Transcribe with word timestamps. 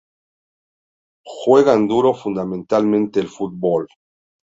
Juegan 1.23 1.87
duro 1.87 2.15
fundamentalmente 2.15 3.19
el 3.19 3.27
fútbol. 3.27 3.87